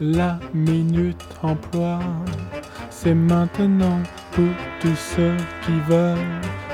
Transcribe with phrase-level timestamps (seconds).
[0.00, 1.98] La minute emploi,
[2.90, 3.98] c'est maintenant
[4.32, 4.44] pour
[4.78, 6.18] tous ceux qui veulent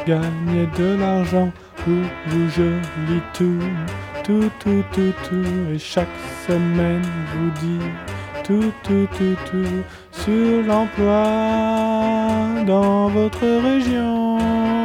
[0.04, 1.52] gagner de l'argent.
[1.76, 1.94] Pour
[2.26, 2.62] vous, je
[3.08, 3.60] lis tout,
[4.24, 5.72] tout, tout, tout, tout.
[5.72, 6.08] Et chaque
[6.48, 7.02] semaine,
[7.36, 7.86] vous dit
[8.42, 11.24] tout, tout, tout, tout sur l'emploi
[12.66, 14.81] dans votre région.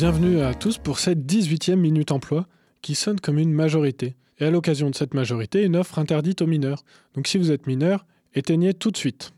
[0.00, 2.46] Bienvenue à tous pour cette 18e Minute Emploi
[2.80, 4.16] qui sonne comme une majorité.
[4.38, 6.86] Et à l'occasion de cette majorité, une offre interdite aux mineurs.
[7.12, 9.34] Donc si vous êtes mineur, éteignez tout de suite.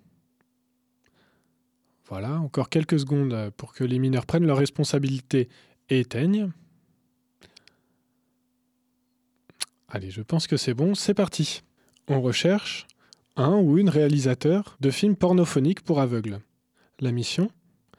[2.06, 5.48] Voilà, encore quelques secondes pour que les mineurs prennent leurs responsabilités
[5.90, 6.52] et éteignent.
[9.88, 11.62] Allez, je pense que c'est bon, c'est parti.
[12.06, 12.86] On recherche
[13.34, 16.38] un ou une réalisateur de films pornophoniques pour aveugles.
[17.00, 17.50] La mission?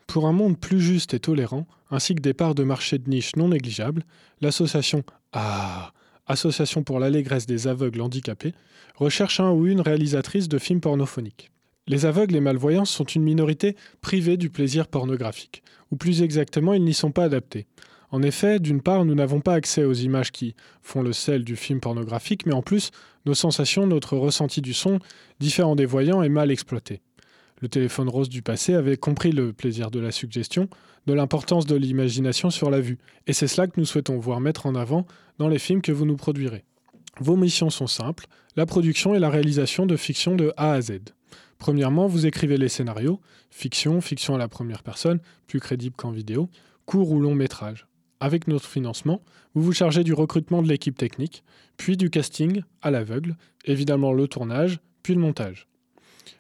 [0.08, 3.36] Pour un monde plus juste et tolérant, ainsi que des parts de marché de niche
[3.36, 4.04] non négligeables,
[4.42, 5.94] l'association Ah
[6.26, 8.54] Association pour l'allégresse des aveugles handicapés
[8.96, 11.52] recherche un ou une réalisatrice de films pornophoniques.
[11.86, 16.84] Les aveugles et malvoyants sont une minorité privée du plaisir pornographique, ou plus exactement, ils
[16.84, 17.68] n'y sont pas adaptés.
[18.10, 21.58] En effet, d'une part, nous n'avons pas accès aux images qui font le sel du
[21.58, 22.92] film pornographique, mais en plus,
[23.26, 25.00] nos sensations, notre ressenti du son,
[25.40, 27.02] différent des voyants, est mal exploité.
[27.64, 30.68] Le téléphone rose du passé avait compris le plaisir de la suggestion,
[31.08, 34.66] de l'importance de l'imagination sur la vue, et c'est cela que nous souhaitons voir mettre
[34.66, 36.66] en avant dans les films que vous nous produirez.
[37.22, 38.26] Vos missions sont simples,
[38.58, 41.14] la production et la réalisation de fiction de A à Z.
[41.58, 46.50] Premièrement, vous écrivez les scénarios, fiction, fiction à la première personne, plus crédible qu'en vidéo,
[46.86, 47.88] court ou long métrage.
[48.20, 49.22] Avec notre financement,
[49.56, 51.46] vous vous chargez du recrutement de l'équipe technique,
[51.78, 55.70] puis du casting à l'aveugle, évidemment le tournage, puis le montage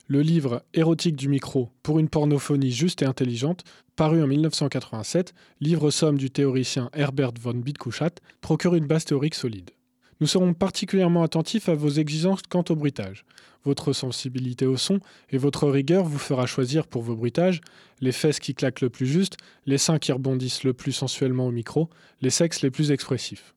[0.07, 3.63] le livre Érotique du micro pour une pornophonie juste et intelligente,
[3.95, 9.71] paru en 1987, livre somme du théoricien Herbert von Bidkuchat, procure une base théorique solide.
[10.19, 13.25] Nous serons particulièrement attentifs à vos exigences quant au bruitage.
[13.65, 17.61] Votre sensibilité au son et votre rigueur vous fera choisir pour vos bruitages
[18.01, 21.51] les fesses qui claquent le plus juste, les seins qui rebondissent le plus sensuellement au
[21.51, 21.89] micro,
[22.21, 23.53] les sexes les plus expressifs.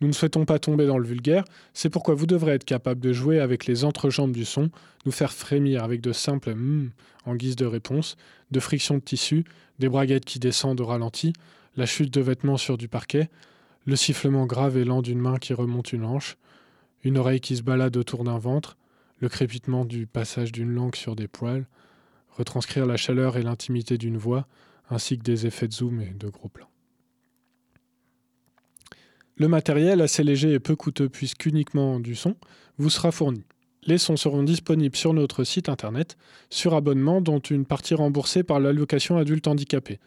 [0.00, 1.44] Nous ne souhaitons pas tomber dans le vulgaire,
[1.74, 4.70] c'est pourquoi vous devrez être capable de jouer avec les entrejambes du son,
[5.04, 6.90] nous faire frémir avec de simples mm
[7.24, 8.16] en guise de réponse,
[8.50, 9.44] de friction de tissu,
[9.78, 11.32] des braguettes qui descendent au ralenti,
[11.76, 13.28] la chute de vêtements sur du parquet,
[13.84, 16.36] le sifflement grave et lent d'une main qui remonte une hanche,
[17.04, 18.76] une oreille qui se balade autour d'un ventre,
[19.20, 21.66] le crépitement du passage d'une langue sur des poils,
[22.30, 24.46] retranscrire la chaleur et l'intimité d'une voix,
[24.90, 26.70] ainsi que des effets de zoom et de gros plans.
[29.40, 32.34] Le matériel, assez léger et peu coûteux puisqu'uniquement du son,
[32.76, 33.44] vous sera fourni.
[33.84, 36.16] Les sons seront disponibles sur notre site internet,
[36.50, 40.00] sur abonnement, dont une partie remboursée par l'allocation adulte handicapé,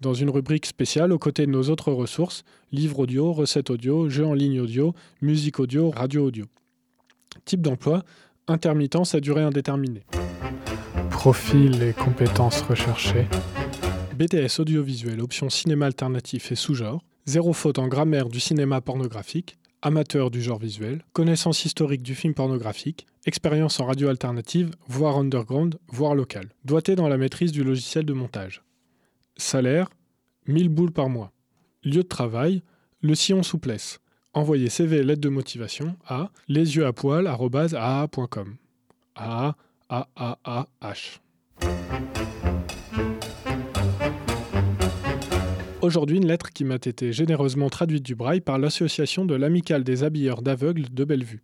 [0.00, 4.26] dans une rubrique spéciale aux côtés de nos autres ressources livres audio, recettes audio, jeux
[4.26, 6.46] en ligne audio, musique audio, radio audio.
[7.44, 8.02] Type d'emploi
[8.48, 10.02] intermittence à durée indéterminée.
[11.10, 13.28] Profil et compétences recherchées.
[14.18, 17.00] BTS audiovisuel, option cinéma alternatif et sous-genre.
[17.24, 22.34] Zéro faute en grammaire du cinéma pornographique, amateur du genre visuel, connaissance historique du film
[22.34, 26.48] pornographique, expérience en radio alternative, voire underground, voire local.
[26.64, 28.64] Doigté dans la maîtrise du logiciel de montage.
[29.36, 29.88] Salaire
[30.48, 31.30] 1000 boules par mois.
[31.84, 32.62] Lieu de travail
[33.00, 34.00] le sillon souplesse.
[34.34, 38.56] Envoyez CV et lettre de motivation à lesyeuxapoil.com.
[39.14, 39.54] A
[39.88, 41.20] A A A H.
[45.82, 50.04] Aujourd'hui, une lettre qui m'a été généreusement traduite du braille par l'association de l'Amicale des
[50.04, 51.42] habilleurs d'aveugles de Bellevue.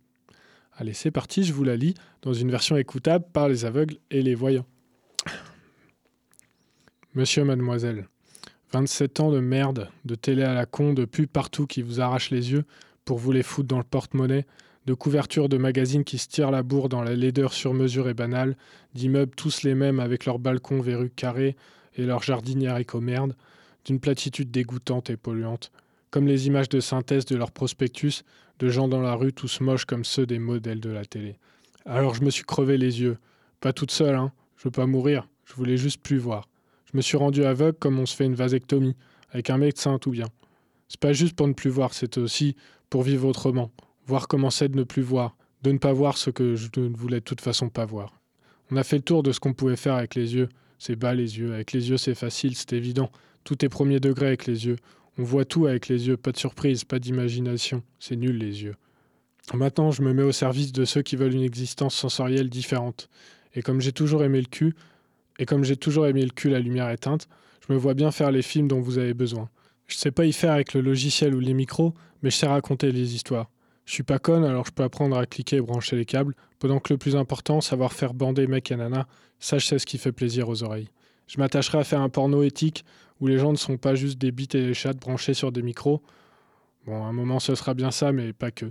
[0.77, 4.21] Allez, c'est parti, je vous la lis dans une version écoutable par les aveugles et
[4.21, 4.65] les voyants.
[7.15, 8.07] Monsieur, mademoiselle,
[8.71, 12.31] 27 ans de merde, de télé à la con, de pub partout qui vous arrache
[12.31, 12.63] les yeux
[13.03, 14.45] pour vous les foutre dans le porte-monnaie,
[14.85, 18.13] de couvertures de magazines qui se tirent la bourre dans la laideur sur mesure et
[18.13, 18.55] banale,
[18.93, 21.57] d'immeubles tous les mêmes avec leurs balcons verrues carrés
[21.95, 23.35] et leurs jardinières éco-merde,
[23.85, 25.71] d'une platitude dégoûtante et polluante,
[26.11, 28.23] comme les images de synthèse de leur prospectus,
[28.59, 31.37] de gens dans la rue tous moches comme ceux des modèles de la télé.
[31.85, 33.17] Alors je me suis crevé les yeux.
[33.61, 34.31] Pas toute seule, hein.
[34.57, 35.27] Je veux pas mourir.
[35.45, 36.47] Je voulais juste plus voir.
[36.91, 38.95] Je me suis rendu aveugle comme on se fait une vasectomie,
[39.31, 40.27] avec un médecin tout bien.
[40.87, 42.55] C'est pas juste pour ne plus voir, c'est aussi
[42.89, 43.71] pour vivre autrement.
[44.05, 46.95] Voir comment c'est de ne plus voir, de ne pas voir ce que je ne
[46.95, 48.19] voulais de toute façon pas voir.
[48.71, 50.49] On a fait le tour de ce qu'on pouvait faire avec les yeux.
[50.77, 51.53] C'est bas les yeux.
[51.53, 53.11] Avec les yeux, c'est facile, c'est évident.
[53.43, 54.77] Tout est premier degré avec les yeux.
[55.17, 57.83] On voit tout avec les yeux, pas de surprise, pas d'imagination.
[57.99, 58.75] C'est nul les yeux.
[59.53, 63.09] Maintenant, je me mets au service de ceux qui veulent une existence sensorielle différente.
[63.55, 64.75] Et comme j'ai toujours aimé le cul,
[65.39, 67.27] et comme j'ai toujours aimé le cul la lumière éteinte,
[67.67, 69.49] je me vois bien faire les films dont vous avez besoin.
[69.87, 72.91] Je sais pas y faire avec le logiciel ou les micros, mais je sais raconter
[72.91, 73.49] les histoires.
[73.85, 76.79] Je suis pas conne, alors je peux apprendre à cliquer et brancher les câbles, pendant
[76.79, 79.07] que le plus important, savoir faire bander mec et nana,
[79.39, 80.89] ça je ce qui fait plaisir aux oreilles.
[81.29, 82.83] Je m'attacherai à faire un porno éthique
[83.21, 85.61] où les gens ne sont pas juste des bites et des chattes branchés sur des
[85.61, 86.01] micros.
[86.87, 88.65] Bon, à un moment ce sera bien ça, mais pas que.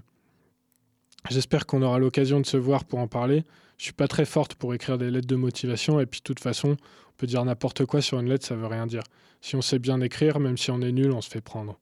[1.31, 3.45] J'espère qu'on aura l'occasion de se voir pour en parler.
[3.77, 6.41] Je suis pas très forte pour écrire des lettres de motivation, et puis de toute
[6.41, 9.03] façon, on peut dire n'importe quoi sur une lettre, ça veut rien dire.
[9.41, 11.79] Si on sait bien écrire, même si on est nul, on se fait prendre.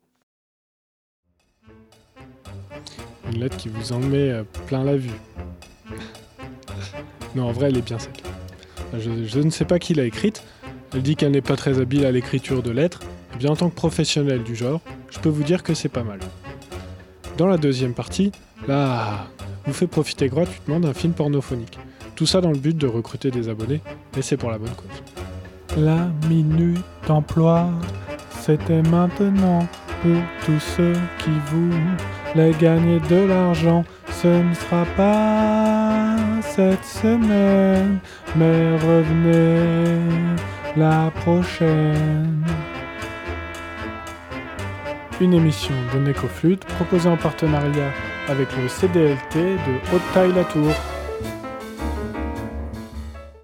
[3.32, 5.18] Une lettre qui vous en met euh, plein la vue.
[7.34, 7.98] non, en vrai, elle est bien
[8.98, 10.42] je, je, ne sais pas qui l'a écrite.
[10.96, 13.00] Elle dit qu'elle n'est pas très habile à l'écriture de lettres.
[13.34, 16.02] Et bien, en tant que professionnel du genre, je peux vous dire que c'est pas
[16.02, 16.20] mal.
[17.36, 18.32] Dans la deuxième partie,
[18.66, 19.26] là,
[19.66, 21.78] vous fait profiter gratuitement d'un film pornophonique.
[22.14, 23.82] Tout ça dans le but de recruter des abonnés,
[24.16, 25.76] et c'est pour la bonne cause.
[25.76, 26.78] La minute
[27.10, 27.68] emploi,
[28.40, 29.68] c'était maintenant
[30.00, 33.84] pour tous ceux qui voulaient gagner de l'argent.
[34.22, 36.05] Ce ne sera pas
[36.54, 37.98] cette semaine,
[38.36, 39.98] mais revenez
[40.76, 42.44] la prochaine.
[45.20, 47.90] Une émission de Necoflute proposée en partenariat
[48.28, 50.72] avec le CDLT de Haute-Taille-la-Tour.